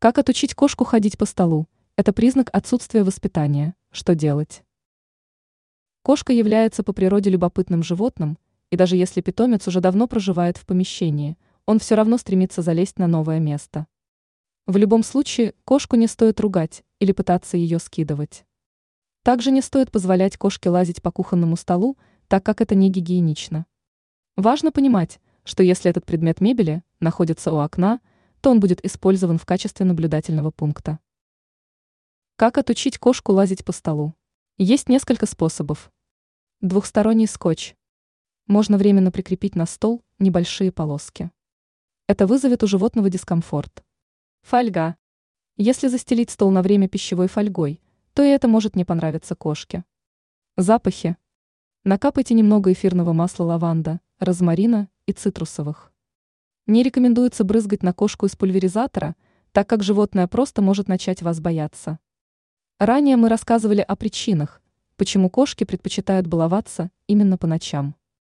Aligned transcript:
Как 0.00 0.16
отучить 0.16 0.54
кошку 0.54 0.84
ходить 0.84 1.18
по 1.18 1.26
столу? 1.26 1.66
Это 1.96 2.12
признак 2.12 2.50
отсутствия 2.52 3.02
воспитания. 3.02 3.74
Что 3.90 4.14
делать? 4.14 4.62
Кошка 6.02 6.32
является 6.32 6.84
по 6.84 6.92
природе 6.92 7.30
любопытным 7.30 7.82
животным, 7.82 8.38
и 8.70 8.76
даже 8.76 8.94
если 8.94 9.22
питомец 9.22 9.66
уже 9.66 9.80
давно 9.80 10.06
проживает 10.06 10.56
в 10.56 10.66
помещении, 10.66 11.36
он 11.66 11.80
все 11.80 11.96
равно 11.96 12.16
стремится 12.16 12.62
залезть 12.62 13.00
на 13.00 13.08
новое 13.08 13.40
место. 13.40 13.88
В 14.68 14.76
любом 14.76 15.02
случае, 15.02 15.54
кошку 15.64 15.96
не 15.96 16.06
стоит 16.06 16.38
ругать 16.38 16.84
или 17.00 17.10
пытаться 17.10 17.56
ее 17.56 17.80
скидывать. 17.80 18.44
Также 19.24 19.50
не 19.50 19.62
стоит 19.62 19.90
позволять 19.90 20.36
кошке 20.36 20.70
лазить 20.70 21.02
по 21.02 21.10
кухонному 21.10 21.56
столу, 21.56 21.98
так 22.28 22.46
как 22.46 22.60
это 22.60 22.76
не 22.76 22.88
гигиенично. 22.88 23.66
Важно 24.36 24.70
понимать, 24.70 25.18
что 25.42 25.64
если 25.64 25.90
этот 25.90 26.06
предмет 26.06 26.40
мебели 26.40 26.84
находится 27.00 27.52
у 27.52 27.56
окна, 27.56 27.98
то 28.40 28.50
он 28.50 28.60
будет 28.60 28.84
использован 28.84 29.38
в 29.38 29.46
качестве 29.46 29.84
наблюдательного 29.86 30.50
пункта. 30.50 30.98
Как 32.36 32.56
отучить 32.58 32.98
кошку 32.98 33.32
лазить 33.32 33.64
по 33.64 33.72
столу? 33.72 34.14
Есть 34.56 34.88
несколько 34.88 35.26
способов. 35.26 35.90
Двухсторонний 36.60 37.26
скотч. 37.26 37.74
Можно 38.46 38.78
временно 38.78 39.10
прикрепить 39.10 39.56
на 39.56 39.66
стол 39.66 40.04
небольшие 40.18 40.72
полоски. 40.72 41.30
Это 42.06 42.26
вызовет 42.26 42.62
у 42.62 42.66
животного 42.66 43.10
дискомфорт. 43.10 43.84
Фольга. 44.42 44.96
Если 45.56 45.88
застелить 45.88 46.30
стол 46.30 46.50
на 46.50 46.62
время 46.62 46.88
пищевой 46.88 47.28
фольгой, 47.28 47.80
то 48.14 48.22
и 48.22 48.28
это 48.28 48.48
может 48.48 48.76
не 48.76 48.84
понравиться 48.84 49.34
кошке. 49.34 49.84
Запахи. 50.56 51.16
Накапайте 51.84 52.34
немного 52.34 52.72
эфирного 52.72 53.12
масла 53.12 53.44
лаванда, 53.44 54.00
розмарина 54.18 54.88
и 55.06 55.12
цитрусовых. 55.12 55.92
Не 56.68 56.82
рекомендуется 56.82 57.44
брызгать 57.44 57.82
на 57.82 57.94
кошку 57.94 58.26
из 58.26 58.36
пульверизатора, 58.36 59.16
так 59.52 59.66
как 59.66 59.82
животное 59.82 60.28
просто 60.28 60.60
может 60.60 60.86
начать 60.86 61.22
вас 61.22 61.40
бояться. 61.40 61.98
Ранее 62.78 63.16
мы 63.16 63.30
рассказывали 63.30 63.80
о 63.80 63.96
причинах, 63.96 64.60
почему 64.96 65.30
кошки 65.30 65.64
предпочитают 65.64 66.26
баловаться 66.26 66.90
именно 67.06 67.38
по 67.38 67.46
ночам. 67.46 67.96